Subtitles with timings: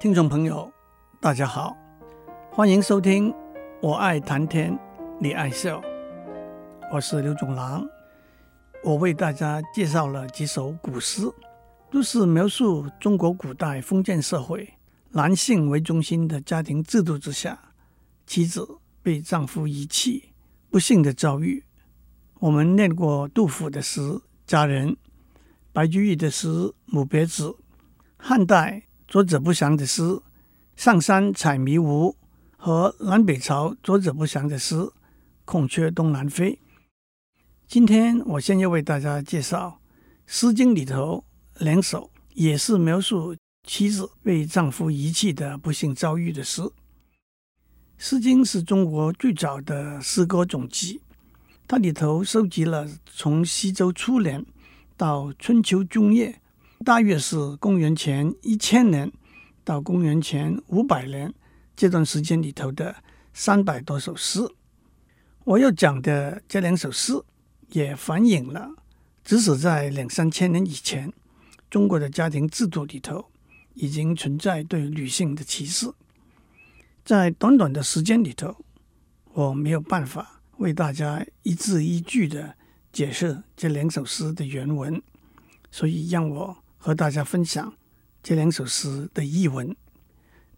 [0.00, 0.72] 听众朋友，
[1.20, 1.76] 大家好，
[2.50, 3.30] 欢迎收听
[3.82, 4.74] 《我爱谈天，
[5.20, 5.78] 你爱笑》，
[6.90, 7.86] 我是刘总郎。
[8.82, 11.30] 我为大家介绍了几首古诗，
[11.90, 14.72] 都是描述中国古代封建社会
[15.10, 17.74] 男性为中心的家庭制度之下，
[18.26, 18.66] 妻子
[19.02, 20.32] 被丈夫遗弃
[20.70, 21.62] 不幸的遭遇。
[22.38, 24.00] 我们念过杜甫的诗
[24.46, 24.92] 《佳人》，
[25.74, 26.48] 白居易的诗
[26.86, 27.48] 《母别子》，
[28.16, 28.84] 汉代。
[29.10, 30.02] 作者不详的诗
[30.76, 32.12] 《上山采迷芜》
[32.56, 34.76] 和南北朝作者不详的诗
[35.44, 36.52] 《孔雀东南飞》。
[37.66, 39.80] 今天我先要为大家介绍
[40.26, 41.24] 《诗经》里头
[41.58, 43.34] 两首也是描述
[43.66, 46.62] 妻子被丈夫遗弃的不幸遭遇的诗。
[47.98, 51.00] 《诗经》是中国最早的诗歌总集，
[51.66, 54.46] 它里头收集了从西周初年
[54.96, 56.40] 到春秋中叶。
[56.82, 59.12] 大约是公元前一千年
[59.62, 61.32] 到公元前五百年
[61.76, 62.96] 这段时间里头的
[63.34, 64.40] 三百多首诗。
[65.44, 67.12] 我要讲的这两首诗
[67.68, 68.70] 也反映了，
[69.22, 71.12] 即使在两三千年以前，
[71.68, 73.26] 中国的家庭制度里头
[73.74, 75.92] 已经存在对女性的歧视。
[77.04, 78.56] 在短短的时间里头，
[79.34, 82.56] 我没有办法为大家一字一句的
[82.90, 85.02] 解释这两首诗的原文，
[85.70, 86.56] 所以让我。
[86.82, 87.74] 和大家分享
[88.22, 89.76] 这两首诗的译文。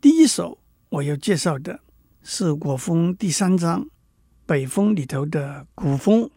[0.01, 1.81] 第一首我要介绍的
[2.23, 3.85] 是《国风》第三章
[4.47, 6.31] 《北风》里头的“谷风”。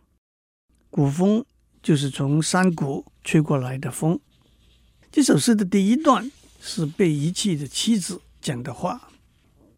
[0.90, 1.46] 谷风
[1.84, 4.20] 就是从山谷吹过来的风。
[5.12, 9.10] 这首诗的第一段是被遗弃的妻子讲的话：“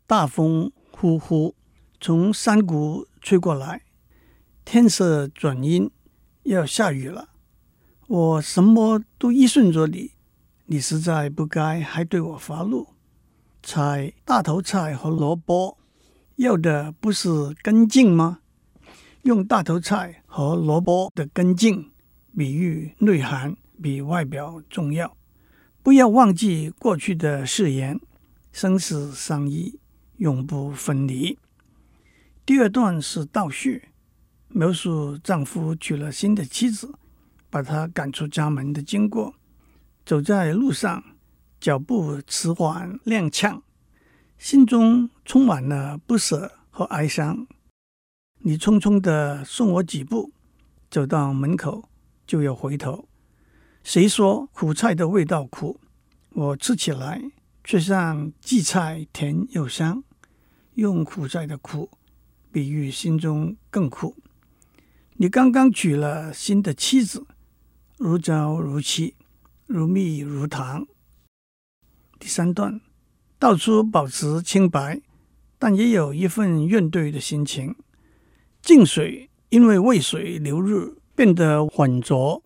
[0.08, 1.54] 大风呼呼，
[2.00, 3.84] 从山谷吹过来，
[4.64, 5.92] 天色转阴，
[6.44, 7.30] 要下雨了。”
[8.08, 10.12] 我什么都依顺着你，
[10.68, 12.88] 你实在不该还对我发怒。
[13.62, 15.78] 采大头菜和萝卜，
[16.38, 17.30] 要的不是
[17.62, 18.40] 根茎吗？
[19.24, 21.92] 用大头菜和萝卜的根茎
[22.38, 25.18] 比喻内涵比外表重要。
[25.84, 28.00] 不要忘记过去的誓言，
[28.54, 29.82] 生死相依，
[30.16, 31.38] 永不分离。
[32.46, 33.90] 第二段是倒叙，
[34.48, 36.94] 描述丈夫娶了新的妻子。
[37.50, 39.36] 把他赶出家门的经过，
[40.06, 41.04] 走在路上，
[41.60, 43.62] 脚步迟缓踉跄，
[44.38, 47.48] 心中充满了不舍和哀伤。
[48.40, 50.32] 你匆匆地送我几步，
[50.90, 51.90] 走到门口
[52.26, 53.08] 就要回头。
[53.84, 55.80] 谁说苦菜的味道苦？
[56.32, 57.22] 我吃起来
[57.64, 60.04] 却像荠菜甜又香。
[60.76, 61.90] 用苦菜的苦
[62.52, 64.16] 比喻心中更苦。
[65.14, 67.26] 你刚刚娶了新的妻子。
[68.00, 69.16] 如胶如漆，
[69.66, 70.86] 如蜜如糖。
[72.20, 72.80] 第三段，
[73.40, 75.02] 道出保持清白，
[75.58, 77.76] 但也有一份怨怼的心情。
[78.62, 82.44] 泾水因为渭水流日变得浑浊，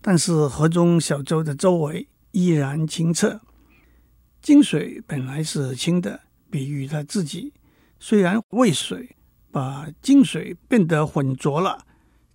[0.00, 3.40] 但是河中小舟的周围依然清澈。
[4.42, 7.52] 泾水本来是清的，比喻他自己。
[8.00, 9.14] 虽然渭水
[9.52, 11.86] 把泾水变得浑浊了。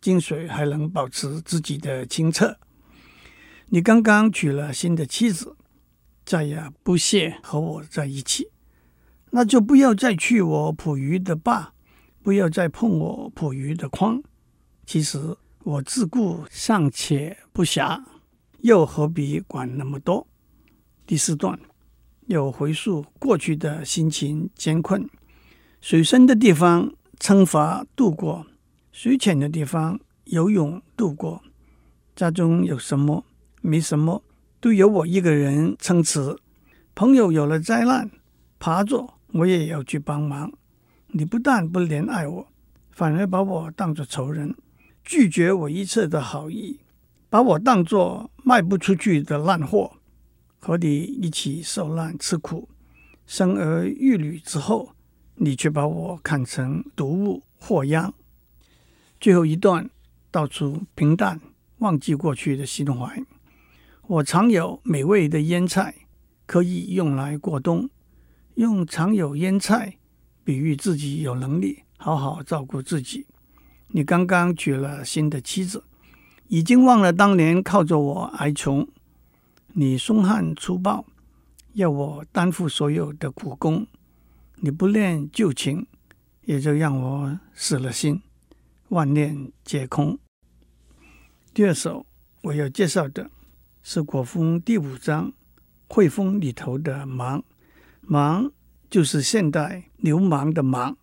[0.01, 2.57] 泾水还能保持自己的清澈。
[3.67, 5.55] 你刚刚娶了新的妻子，
[6.25, 8.49] 再也不屑和我在一起，
[9.31, 11.73] 那就不要再去我捕鱼的坝，
[12.23, 14.21] 不要再碰我捕鱼的筐。
[14.85, 18.03] 其实我自顾尚且不暇，
[18.61, 20.27] 又何必管那么多？
[21.05, 21.59] 第四段
[22.25, 25.07] 又回溯过去的心情艰困，
[25.81, 28.47] 水深的地方撑筏渡过。
[29.01, 31.41] 水浅的地方游泳度过，
[32.17, 33.23] 家中有什么
[33.61, 34.21] 没什么，
[34.59, 36.35] 都由我一个人撑持。
[36.93, 38.11] 朋友有了灾难，
[38.59, 40.51] 爬着我也要去帮忙。
[41.07, 42.47] 你不但不怜爱我，
[42.91, 44.53] 反而把我当作仇人，
[45.05, 46.81] 拒绝我一次的好意，
[47.29, 49.93] 把我当作卖不出去的烂货，
[50.59, 52.67] 和你一起受难吃苦，
[53.25, 54.89] 生儿育女之后，
[55.35, 58.13] 你却把我看成毒物祸殃。
[59.19, 59.89] 最后一段
[60.31, 61.41] 道出平淡，
[61.79, 63.21] 忘记过去的心怀。
[64.07, 65.93] 我常有美味的腌菜，
[66.45, 67.89] 可以用来过冬。
[68.55, 69.97] 用常有腌菜
[70.43, 73.27] 比喻自己有能力好好照顾自己。
[73.89, 75.83] 你刚刚娶了新的妻子，
[76.47, 78.87] 已经忘了当年靠着我挨穷。
[79.73, 81.05] 你凶悍粗暴，
[81.73, 83.85] 要我担负所有的苦工。
[84.55, 85.87] 你不念旧情，
[86.45, 88.21] 也就让我死了心。
[88.89, 90.17] 万念皆空。
[91.53, 92.07] 第二首
[92.41, 93.29] 我要介绍的
[93.83, 95.27] 是《国风》第五章
[95.87, 97.43] 《惠风》里头的“忙”，
[98.01, 98.51] 忙
[98.89, 100.95] 就是现代流氓的氓，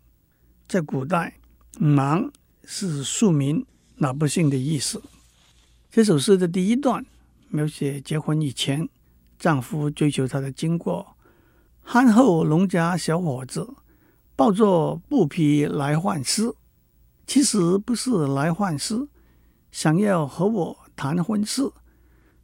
[0.67, 1.39] 在古代，
[1.79, 2.33] 忙
[2.65, 3.65] 是庶民
[3.97, 5.01] 老百姓的意思。
[5.89, 7.07] 这首诗的第一段
[7.51, 8.89] 描写结婚以前
[9.39, 11.17] 丈夫追求她的经过，
[11.83, 13.75] 憨厚农家小伙子
[14.35, 16.57] 抱着布匹来换丝，
[17.27, 19.09] 其实不是来换诗，
[19.73, 21.71] 想要和我谈婚事。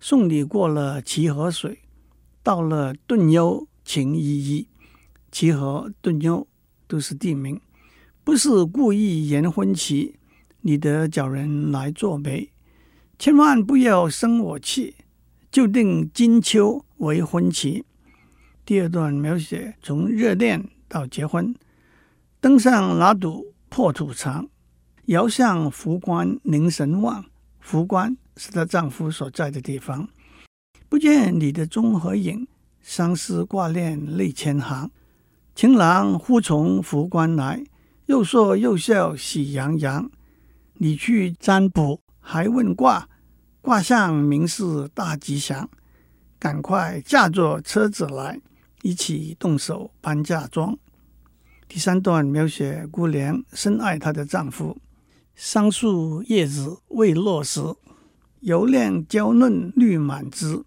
[0.00, 1.78] 送你过了齐河水，
[2.42, 4.68] 到了顿幽情依依。
[5.30, 6.46] 齐河、顿幽
[6.88, 7.60] 都是地名，
[8.24, 10.16] 不是故意言婚期，
[10.62, 12.50] 你得找人来作媒。
[13.18, 14.96] 千万不要生我气，
[15.52, 17.84] 就定金秋为婚期。
[18.64, 21.54] 第二段描写从热恋到结婚，
[22.40, 24.48] 登上那堵破土墙，
[25.12, 27.24] 遥向浮关凝神望。
[27.60, 30.08] 浮关是她丈夫所在的地方，
[30.88, 32.48] 不见你的踪和影，
[32.80, 34.90] 相思挂念泪千行。
[35.54, 37.62] 情郎忽从浮关来，
[38.06, 40.10] 又说又笑喜洋洋。
[40.74, 43.06] 你去占卜还问卦，
[43.60, 45.68] 卦象明是大吉祥。
[46.38, 48.40] 赶快驾着车子来，
[48.80, 50.76] 一起动手搬嫁妆。
[51.68, 54.78] 第三段描写姑娘深爱她的丈夫。
[55.34, 57.60] 桑树叶子未落时，
[58.40, 60.62] 油亮娇嫩绿满枝。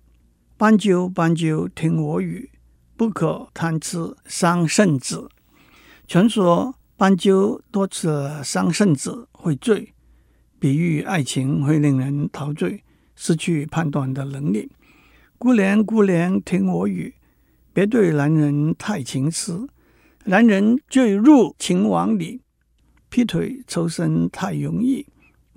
[0.58, 2.50] 斑鸠斑鸠听我语，
[2.98, 5.30] 不可贪吃桑葚子。
[6.08, 8.08] 传说斑鸠多吃
[8.44, 9.94] 桑葚子会醉，
[10.60, 12.84] 比喻爱情会令人陶醉，
[13.16, 14.72] 失去判断的能力。
[15.38, 17.14] 姑娘姑娘听我语，
[17.72, 19.68] 别对男人太情痴，
[20.26, 22.42] 男人坠入情网里。
[23.16, 25.08] 劈腿抽身太容易，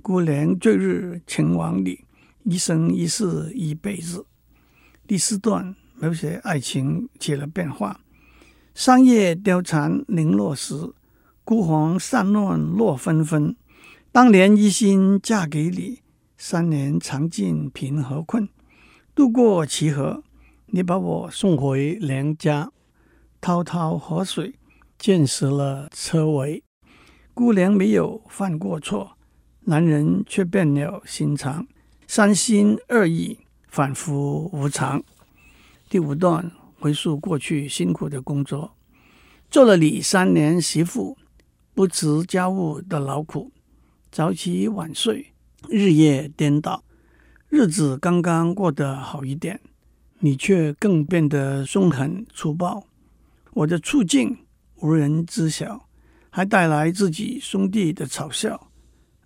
[0.01, 2.05] 姑娘坠入情网里，
[2.45, 4.25] 一生一世一辈子。
[5.09, 7.99] 第四段描写爱情起了变化，
[8.77, 10.93] 桑叶凋残零落时，
[11.43, 13.57] 孤黄散乱落纷纷。
[14.13, 15.99] 当年一心嫁给你，
[16.37, 18.49] 三年尝尽贫和困。
[19.17, 20.23] 渡过齐河，
[20.67, 22.71] 你把我送回娘家。
[23.41, 24.55] 滔滔河水
[24.97, 26.63] 溅湿了车尾。
[27.39, 29.17] 姑娘没有犯过错，
[29.61, 31.69] 男人却变了心肠，
[32.09, 33.39] 三心二意，
[33.69, 35.01] 反复无常。
[35.89, 36.51] 第五段
[36.81, 38.73] 回溯过去辛苦的工作，
[39.49, 41.17] 做了你三年媳妇，
[41.75, 43.53] 不辞家务的劳苦，
[44.11, 45.33] 早起晚睡，
[45.69, 46.83] 日夜颠倒，
[47.49, 49.61] 日子刚刚过得好一点，
[50.19, 52.89] 你却更变得凶狠粗暴。
[53.53, 54.39] 我的处境
[54.81, 55.88] 无人知晓。
[56.39, 58.71] 还带来自己兄弟的嘲笑。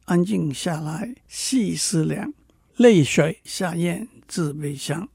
[0.07, 2.33] 安静下来细思量，
[2.77, 5.07] 泪水下咽自悲伤。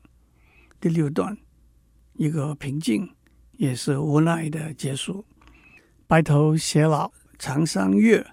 [0.79, 1.35] 第六段，
[2.13, 3.09] 一个平静
[3.53, 5.25] 也是无奈的结束。
[6.05, 8.23] 白头偕老长三月，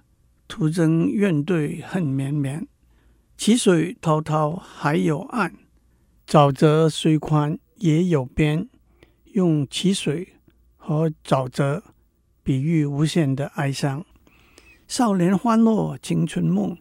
[0.47, 2.69] 徒增怨怼恨绵绵。
[3.39, 5.55] 齐水滔滔还有岸，
[6.27, 8.69] 沼泽虽宽也有边。
[9.33, 10.35] 用齐水
[10.77, 11.83] 和沼泽。
[12.45, 14.05] 比喻无限的哀伤，
[14.87, 16.77] 少年欢乐青春梦，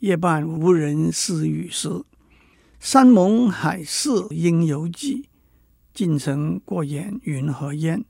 [0.00, 2.02] 夜半无人私语时。
[2.80, 5.28] 山盟海誓应犹记，
[5.94, 8.04] 尽成过眼云和烟。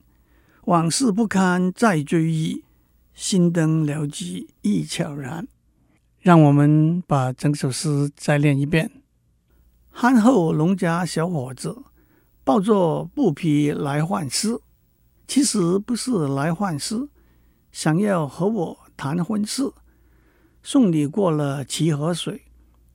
[0.65, 2.65] 往事不堪再追忆，
[3.13, 5.47] 心灯了寂意悄然。
[6.21, 8.91] 让我们把整首诗再念一遍：
[9.91, 11.83] 憨厚农家小伙子，
[12.43, 14.59] 抱着布匹来换诗。
[15.27, 17.09] 其实不是来换诗，
[17.73, 19.73] 想要和我谈婚事，
[20.63, 22.43] 送你过了齐河水，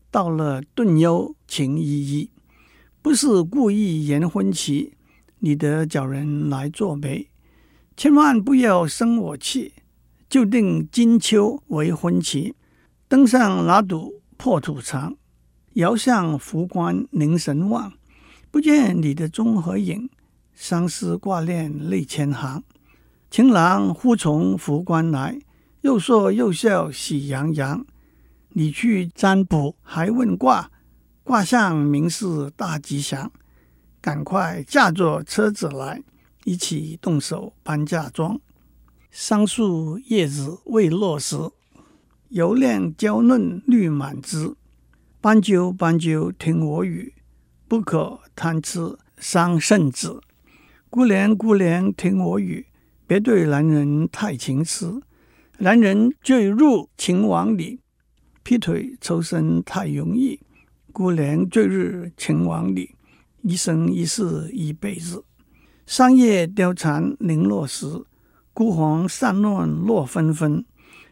[0.09, 2.31] 到了顿幽情依依。
[3.01, 4.93] 不是故意延婚期，
[5.39, 7.29] 你得找人来作媒。
[7.97, 9.73] 千万不要生我气，
[10.29, 12.55] 就定金秋为婚期。
[13.07, 15.17] 登上那堵破土墙，
[15.73, 17.91] 遥向浮光凝神望，
[18.51, 20.09] 不见你的踪和影。
[20.59, 22.61] 相思挂念泪千行，
[23.31, 25.39] 情郎忽从浮关来，
[25.79, 27.85] 又说又笑喜洋洋。
[28.49, 30.69] 你去占卜还问卦，
[31.23, 33.31] 卦象明是大吉祥。
[34.01, 36.03] 赶快驾着车子来，
[36.43, 38.37] 一起动手搬嫁妆。
[39.09, 41.37] 桑树叶子未落时，
[42.27, 44.57] 油亮娇嫩绿满枝。
[45.21, 47.13] 斑鸠斑鸠听我语，
[47.69, 50.21] 不可贪吃桑葚子。
[50.91, 52.65] 姑娘，姑娘，听我语，
[53.05, 54.99] 别对男人太情痴。
[55.59, 57.79] 男人坠入情网里，
[58.41, 60.39] 劈腿抽身太容易。
[60.91, 62.95] 姑娘坠入情网里，
[63.43, 65.23] 一生一世一辈子。
[65.85, 67.85] 桑叶凋残零落时，
[68.51, 70.65] 孤鸿散乱落纷纷。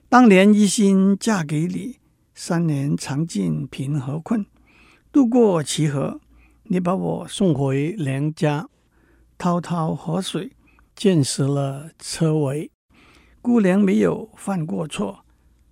[0.09, 1.97] 当年一心嫁给你，
[2.33, 4.43] 三年尝尽贫和困。
[5.11, 6.19] 渡过耆河，
[6.63, 8.67] 你把我送回娘家。
[9.37, 10.51] 滔滔河水，
[10.95, 12.71] 溅湿了车尾。
[13.41, 15.23] 姑娘没有犯过错，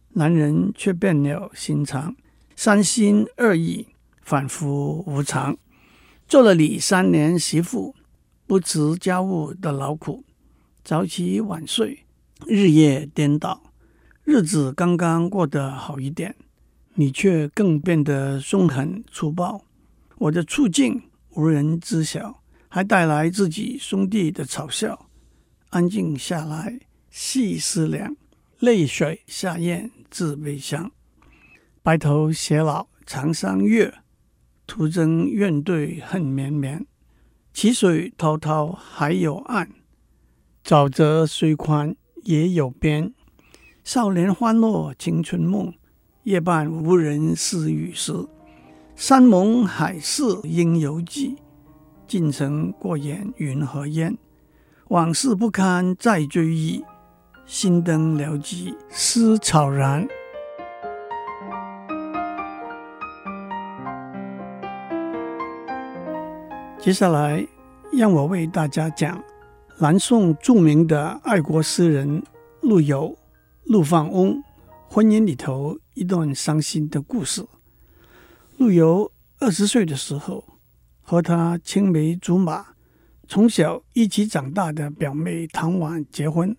[0.10, 2.16] 男人却变了心肠。
[2.56, 3.88] 三心二意，
[4.22, 5.58] 反复无常。
[6.28, 7.96] 做了你三年媳妇，
[8.48, 10.24] 不辞家务的劳苦，
[10.84, 12.06] 早起晚睡，
[12.48, 13.62] 日夜颠倒。
[14.24, 16.36] 日子刚刚过得好一点，
[16.94, 19.66] 你却更变得凶狠粗暴。
[20.18, 22.42] 我的处境无人知晓，
[22.76, 25.08] 还带来自己兄弟的嘲笑。
[25.70, 26.78] 安静下来，
[27.10, 28.18] 细思量，
[28.60, 30.92] 泪水下咽自悲伤。
[31.82, 33.94] 白头偕老长桑月，
[34.68, 36.86] 徒增怨怼恨绵绵。
[37.54, 39.72] 其水滔滔还有岸，
[40.62, 43.14] 沼泽虽宽也有边。
[43.86, 45.74] 少年欢乐青春梦，
[46.24, 48.12] 夜半无人私语时。
[48.98, 51.38] 山盟海誓应犹记，
[52.08, 54.18] 尽成过眼云和烟。
[54.90, 56.84] 往事不堪再追忆，
[57.46, 60.08] 心灯寥寂思草然。
[66.80, 67.48] 接下来，
[67.92, 69.24] 让我为大家讲
[69.80, 72.22] 南宋著名的爱国诗人
[72.62, 73.18] 陆游。
[73.64, 74.44] 陆放翁
[74.88, 77.44] 婚姻里头一段伤心的故事。
[78.58, 80.44] 陆游二十岁的时候，
[81.08, 82.66] 和他青梅竹马、
[83.28, 86.58] 从小一起长大的表妹唐婉结婚。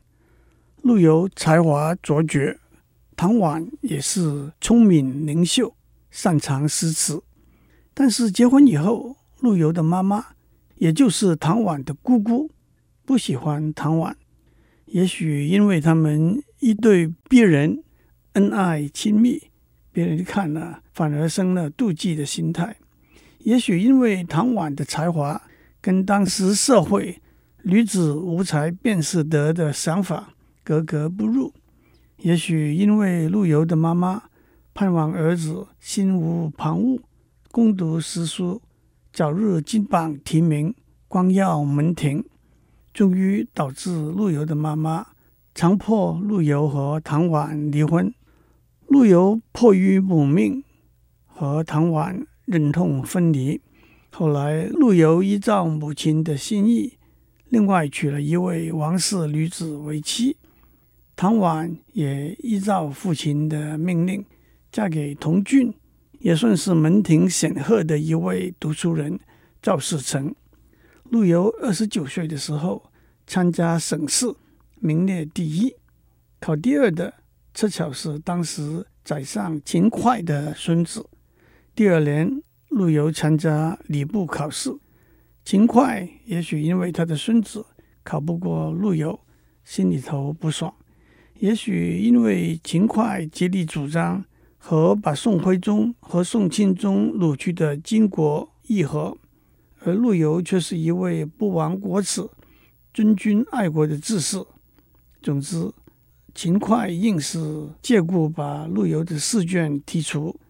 [0.82, 2.60] 陆游才华卓绝，
[3.16, 5.74] 唐婉也是聪明灵秀，
[6.10, 7.24] 擅长诗词。
[7.92, 10.24] 但是结婚以后，陆游的妈妈，
[10.76, 12.50] 也就是唐婉的姑姑，
[13.04, 14.16] 不喜欢唐婉。
[14.84, 16.40] 也许因为他们。
[16.58, 17.84] 一对璧人
[18.32, 19.50] 恩爱亲密，
[19.92, 22.78] 别人看了反而生了妒忌的心态。
[23.46, 25.40] 也许因为唐婉的才华
[25.80, 27.22] 跟当时社会
[27.62, 30.34] 女子无才便是德的想法
[30.64, 31.54] 格格不入。
[32.16, 34.24] 也许因为陆游的妈妈
[34.74, 37.00] 盼望儿子心无旁骛，
[37.52, 38.60] 攻读诗书，
[39.12, 40.74] 早日金榜题名，
[41.06, 42.24] 光耀门庭，
[42.92, 45.06] 终于导致陆游的妈妈。
[45.54, 48.12] 强迫陆游和唐婉离婚，
[48.88, 50.64] 陆游迫于母命
[51.24, 53.60] 和唐婉忍痛分离。
[54.10, 56.96] 后来，陆游依照母亲的心意，
[57.50, 60.38] 另外娶了一位王氏女子为妻。
[61.14, 64.24] 唐婉也依照父亲的命令，
[64.72, 65.74] 嫁给同郡，
[66.20, 69.20] 也算是门庭显赫的一位读书人
[69.60, 70.34] 赵世成。
[71.10, 72.90] 陆游二十九岁的时候，
[73.26, 74.34] 参加省试。
[74.78, 75.74] 名列第一，
[76.38, 77.12] 考第二的
[77.54, 81.04] 恰巧是当时宰相秦桧的孙子。
[81.76, 84.75] 第二年，陆游参加礼部考试，
[85.45, 87.66] 秦桧也许因为他的孙子
[88.02, 89.21] 考不过陆游，
[89.62, 90.73] 心里头不爽；
[91.38, 94.25] 也许因为秦桧极力主张
[94.56, 99.14] 和把宋徽宗和宋钦宗掳去的金国议和，
[99.80, 102.26] 而陆游却是一位不亡国耻、
[102.95, 104.42] 尊君爱国的志士。
[105.21, 105.71] 总之，
[106.35, 110.40] 秦桧硬是借故把陆游的试卷剔除，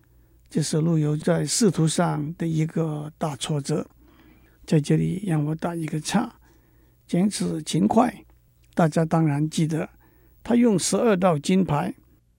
[0.49, 3.87] 这是陆游在仕途上的一个大挫折。
[4.65, 6.35] 在这里，让我打一个岔。
[7.07, 8.25] 讲起秦桧，
[8.75, 9.89] 大家当然记得，
[10.43, 11.95] 他用十二道金牌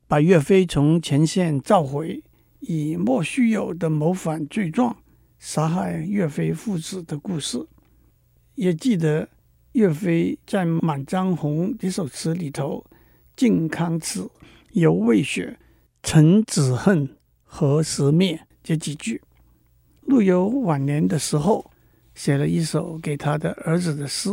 [0.07, 2.23] 把岳飞从前线召回，
[2.59, 4.97] 以莫须有的谋反罪状
[5.39, 7.65] 杀害岳飞父子的故事，
[8.55, 9.29] 也记得。
[9.73, 12.83] 岳飞在《满江红》这首词里头
[13.37, 14.27] ，“靖康耻，
[14.71, 15.59] 犹未雪，
[16.01, 17.15] 臣子恨，
[17.48, 19.22] 何时灭？”这几句。
[20.01, 21.72] 陆游晚年的时候，
[22.13, 24.30] 写了一首给他的儿子的诗，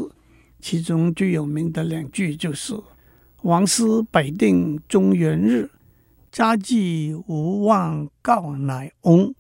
[0.61, 2.75] 其中最有名的两句就是
[3.43, 5.71] “王师百定中原日，
[6.31, 9.35] 家祭无忘告乃翁”，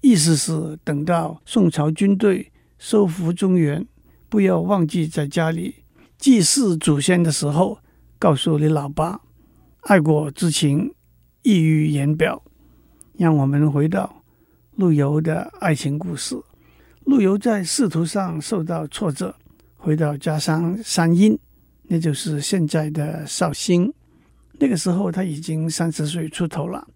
[0.00, 3.86] 意思是等到宋朝军队收复中原。
[4.28, 5.76] 不要忘记在家里
[6.18, 7.78] 祭祀祖先的时候，
[8.18, 9.20] 告诉你老爸，
[9.80, 10.94] 爱国之情
[11.42, 12.42] 溢于言表。
[13.18, 14.22] 让我们回到
[14.76, 16.34] 陆游的爱情故事。
[17.04, 19.34] 陆游在仕途上受到挫折，
[19.76, 21.38] 回到家乡山阴，
[21.82, 23.92] 那就是现在的绍兴。
[24.52, 26.86] 那个时候他已经三十岁出头了。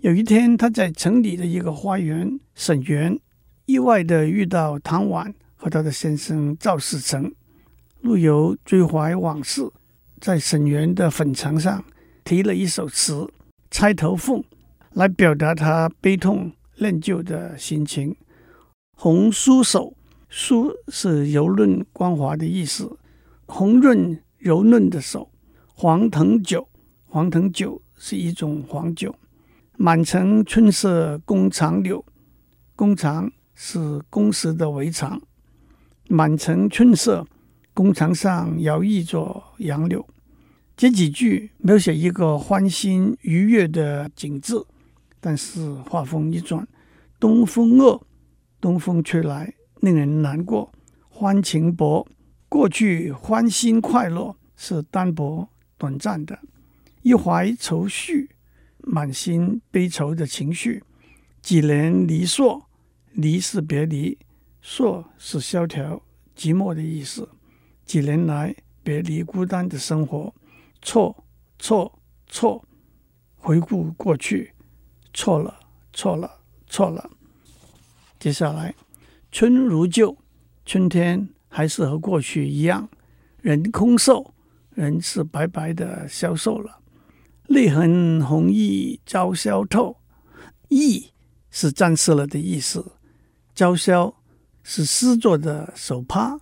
[0.00, 3.18] 有一天，他在城里的一个花园沈园，
[3.66, 5.32] 意外地遇到唐婉。
[5.54, 7.32] 和他的先生赵世成，
[8.00, 9.62] 陆游追怀往事，
[10.18, 11.84] 在沈园的粉墙上
[12.24, 13.14] 题了一首词
[13.70, 14.40] 《钗头凤》，
[14.94, 18.14] 来表达他悲痛恋旧的心情。
[18.96, 19.94] 红酥手，
[20.30, 22.98] 酥是柔润光滑的意思，
[23.46, 25.30] 红润柔嫩的手。
[25.74, 26.68] 黄藤酒，
[27.06, 29.14] 黄藤酒是一种黄酒。
[29.76, 32.04] 满城春色宫长柳，
[32.76, 35.20] 弓长是宫时的围墙。
[36.08, 37.26] 满城春色，
[37.72, 40.06] 宫墙上摇曳着杨柳。
[40.76, 44.54] 这几句描写一个欢欣愉悦的景致，
[45.22, 46.66] 但是话锋一转，
[47.18, 48.06] 东风恶，
[48.60, 50.70] 东风吹来令人难过。
[51.08, 52.06] 欢情薄，
[52.48, 55.48] 过去欢欣快乐是单薄
[55.78, 56.38] 短暂的。
[57.00, 58.28] 一怀愁绪。
[58.84, 60.82] 满心悲愁的情绪，
[61.40, 62.68] 几年离索，
[63.12, 64.18] 离是别离，
[64.60, 66.02] 索是萧条
[66.36, 67.28] 寂寞的意思。
[67.86, 68.52] 几年来
[68.82, 70.34] 别离孤单的生活，
[70.82, 71.24] 错
[71.60, 72.66] 错错，
[73.36, 74.52] 回顾过去，
[75.12, 75.60] 错了
[75.92, 77.10] 错了错了。
[78.18, 78.74] 接下来，
[79.30, 80.16] 春如旧，
[80.64, 82.88] 春天还是和过去一样，
[83.40, 84.32] 人空瘦，
[84.70, 86.78] 人是白白的消瘦了。
[87.48, 89.96] 泪痕红浥钊销透，
[90.68, 91.08] 浥
[91.50, 92.92] 是沾湿了的意思，
[93.54, 94.14] 钊销
[94.62, 96.38] 是湿做的手帕，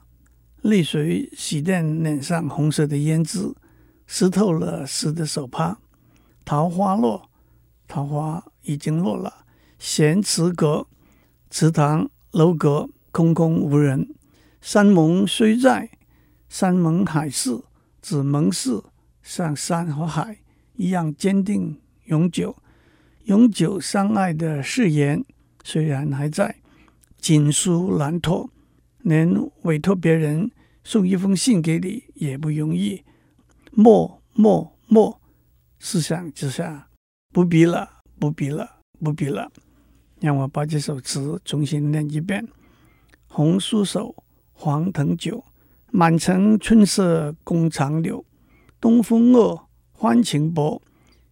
[0.61, 3.53] 泪水洗垫脸上红色的胭脂，
[4.07, 5.79] 湿透了湿的手帕。
[6.45, 7.30] 桃花落，
[7.91, 9.45] 桃花已经落了。
[9.77, 10.87] 闲池阁，
[11.51, 14.15] 池塘楼阁空空无人。
[14.61, 15.91] 山盟虽在，
[16.49, 17.61] 山盟海誓，
[18.01, 18.81] 指盟誓
[19.25, 20.39] 像山和海。
[20.77, 22.57] 一样坚定永久，
[23.25, 25.25] 永久相爱的誓言
[25.65, 26.57] 虽然还在，
[27.19, 28.49] 锦书难托，
[28.99, 30.53] 连委托别人
[30.85, 33.03] 送一封信给你也不容易。
[33.73, 35.21] 莫莫莫，
[35.81, 36.89] 思想之下，
[37.33, 39.53] 不必了，不必了，不必了。
[40.21, 42.49] 让我把这首词重新念一遍：
[43.29, 44.15] 红酥手，
[44.53, 45.45] 黄藤酒，
[45.93, 48.25] 满城春色宫长柳，
[48.81, 49.67] 东风恶。
[49.93, 50.81] 欢情薄，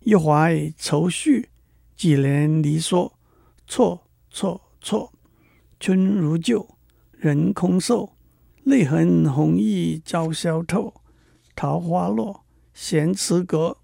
[0.01, 1.49] 一怀愁绪，
[1.97, 3.19] 几年离索。
[3.67, 5.11] 错错错，
[5.81, 6.77] 春如旧，
[7.13, 8.13] 人空瘦。
[8.65, 10.93] 泪痕红浥鲛绡透，
[11.57, 13.79] 桃花落，闲池阁。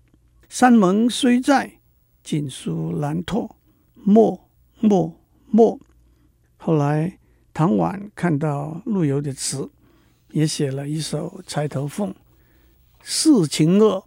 [0.50, 1.81] 山盟虽在，
[2.24, 3.54] 锦书难托。
[3.94, 4.48] 莫
[4.80, 5.78] 莫莫。
[6.56, 7.20] 后来
[7.52, 9.70] 唐婉看到陆游的词，
[10.32, 12.10] 也写了一首《钗头凤》，
[13.00, 14.04] 世情恶。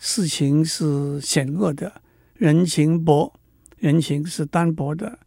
[0.00, 2.00] 世情是险恶的，
[2.34, 3.32] 人情薄，
[3.78, 5.18] 人情是单薄的。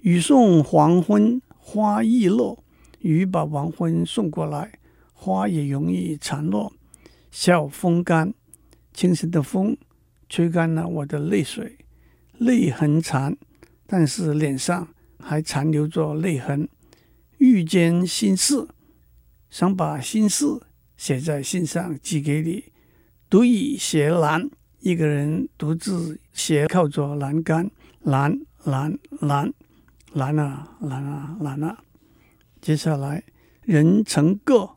[0.00, 2.62] 雨送黄昏花易落，
[3.00, 4.78] 雨把黄昏送过来，
[5.14, 6.70] 花也容易残落。
[7.30, 8.34] 晓风干，
[8.92, 9.78] 清新的风
[10.28, 11.78] 吹干了我的泪水，
[12.38, 13.36] 泪痕残，
[13.86, 16.68] 但是脸上还残留着泪痕。
[17.38, 18.66] 欲笺心事，
[19.50, 20.44] 想把心事
[20.96, 22.64] 写在信上寄给你。
[23.30, 27.70] 独倚斜栏，一个人独自斜靠着栏杆，
[28.02, 29.52] 栏栏栏
[30.12, 31.78] 栏啊栏啊栏啊。
[32.60, 33.22] 接下来，
[33.62, 34.70] 人成各，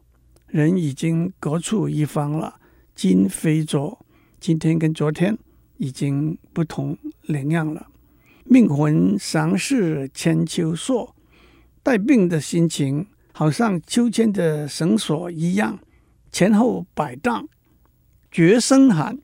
[0.47, 2.59] 人已经各处一方了。
[2.93, 4.05] 今非昨，
[4.39, 5.37] 今天跟昨天
[5.77, 6.97] 已经不同
[7.31, 7.87] 两样了。
[8.43, 11.15] 命魂常是千秋索，
[11.81, 15.79] 带病的心情好像秋千的绳索一样，
[16.31, 17.47] 前后摆荡。
[18.29, 19.17] 绝声寒，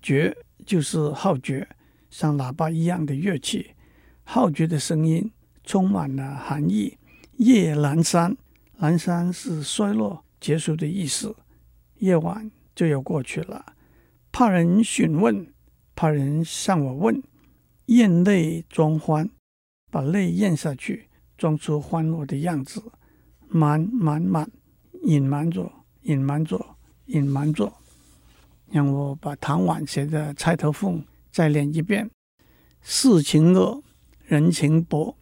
[0.00, 1.66] 绝就是号角，
[2.10, 3.72] 像喇叭一样的乐器。
[4.24, 5.30] 号角的声音
[5.64, 6.96] 充满了寒意。
[7.38, 8.36] 夜阑珊，
[8.80, 11.34] 阑珊是衰落结束的意思。
[11.98, 13.74] 夜晚就要过去了，
[14.32, 15.46] 怕人询问，
[15.94, 17.22] 怕人向我问。
[17.86, 19.30] 咽泪装欢，
[19.90, 22.82] 把泪咽下去，装出欢乐的样子。
[23.48, 24.50] 瞒瞒瞒，
[25.04, 25.72] 隐瞒着，
[26.02, 27.72] 隐瞒着，隐瞒着。
[28.70, 32.10] 让我把唐婉写的《钗头凤》再念一遍：
[32.82, 33.82] 世情恶，
[34.24, 35.16] 人情薄。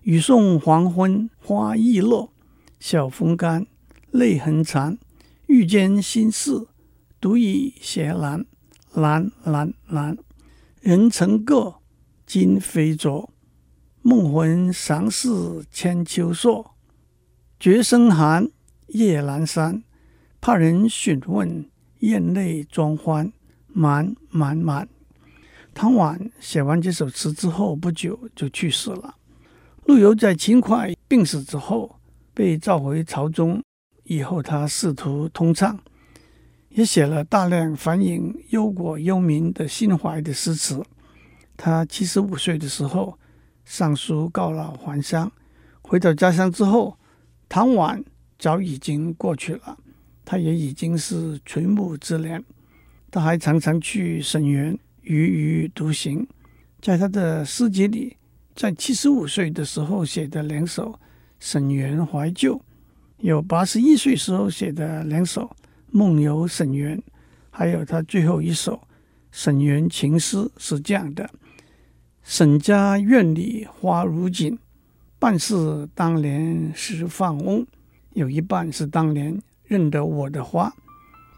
[0.00, 2.32] 雨送黄昏花易落，
[2.80, 3.66] 晓风干，
[4.10, 4.98] 泪痕残。
[5.46, 6.66] 欲笺心事，
[7.20, 8.46] 独倚斜栏，
[8.94, 10.16] 栏栏栏。
[10.80, 11.80] 人成各，
[12.26, 13.30] 今非昨。
[14.02, 16.74] 梦魂常似千秋索。
[17.58, 18.50] 绝声寒，
[18.88, 19.84] 夜阑珊，
[20.40, 21.70] 怕人询问。
[22.00, 23.32] 咽泪装欢，
[23.68, 24.86] 瞒瞒瞒。
[25.72, 29.14] 唐婉写完这首词之后不久就去世了。
[29.86, 31.98] 陆游在秦桧病死之后，
[32.34, 33.62] 被召回朝中，
[34.04, 35.78] 以后他仕途通畅，
[36.68, 40.82] 也写了大量反映忧国忧民的心怀的诗词。
[41.56, 43.18] 他七十五岁的时候，
[43.64, 45.30] 上书告老还乡，
[45.82, 46.96] 回到家乡之后，
[47.48, 48.04] 唐婉
[48.38, 49.78] 早已经过去了，
[50.24, 52.44] 他也已经是垂暮之年。
[53.10, 56.26] 他还常常去沈园踽踽独行，
[56.82, 58.16] 在他的诗集里，
[58.54, 60.92] 在七十五岁的时候写的两首
[61.40, 62.56] 《沈园怀旧》，
[63.18, 65.42] 有八十一岁时候写的两首
[65.90, 66.98] 《梦游沈园》，
[67.50, 68.74] 还有他最后一首
[69.30, 71.30] 《沈园情诗》是这样的：
[72.28, 74.58] 沈家院里花如锦，
[75.16, 77.64] 半是当年时放翁，
[78.14, 80.68] 有一半是当年认得我的花。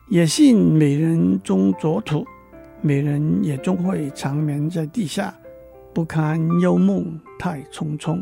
[0.08, 2.26] 也信美人终作土，
[2.80, 5.32] 美人也终会长眠在地下，
[5.92, 8.18] 不堪幽梦太匆匆。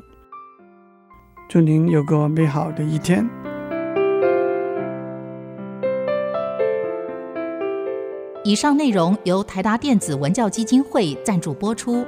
[1.48, 3.24] 祝您有个美好的一天。
[8.42, 12.04] 以上内容由台达电子文教基金会赞助播出。